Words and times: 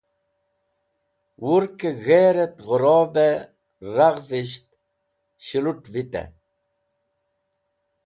Wurkẽg̃herẽt 1.43 2.55
ghẽrobẽ 2.67 3.31
raghzẽs̃ht 3.95 4.65
shelut̃ 5.45 5.85
vitẽ. 5.93 6.27